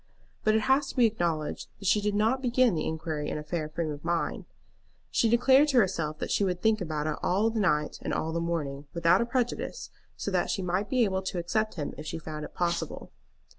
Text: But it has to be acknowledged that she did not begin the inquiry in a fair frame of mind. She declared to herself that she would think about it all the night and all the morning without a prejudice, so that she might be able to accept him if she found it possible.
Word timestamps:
But 0.43 0.55
it 0.55 0.61
has 0.61 0.87
to 0.89 0.95
be 0.95 1.05
acknowledged 1.05 1.67
that 1.77 1.85
she 1.85 2.01
did 2.01 2.15
not 2.15 2.41
begin 2.41 2.73
the 2.73 2.87
inquiry 2.87 3.29
in 3.29 3.37
a 3.37 3.43
fair 3.43 3.69
frame 3.69 3.91
of 3.91 4.03
mind. 4.03 4.45
She 5.11 5.29
declared 5.29 5.67
to 5.67 5.77
herself 5.77 6.17
that 6.17 6.31
she 6.31 6.43
would 6.43 6.59
think 6.59 6.81
about 6.81 7.05
it 7.05 7.17
all 7.21 7.51
the 7.51 7.59
night 7.59 7.99
and 8.01 8.11
all 8.11 8.33
the 8.33 8.39
morning 8.41 8.87
without 8.95 9.21
a 9.21 9.27
prejudice, 9.27 9.91
so 10.17 10.31
that 10.31 10.49
she 10.49 10.63
might 10.63 10.89
be 10.89 11.03
able 11.03 11.21
to 11.21 11.37
accept 11.37 11.75
him 11.75 11.93
if 11.99 12.07
she 12.07 12.17
found 12.17 12.43
it 12.45 12.55
possible. 12.55 13.11